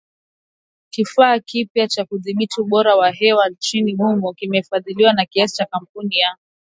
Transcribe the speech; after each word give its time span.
Kifaa 0.89 1.39
kipya 1.39 1.87
cha 1.87 2.05
kudhibiti 2.05 2.61
ubora 2.61 2.95
wa 2.95 3.11
hewa 3.11 3.49
nchini 3.49 3.95
humo 3.95 4.33
kimefadhiliwa 4.33 5.13
kwa 5.13 5.25
kiasi 5.25 5.61
na 5.61 5.65
kampuni 5.65 6.17
ya 6.17 6.37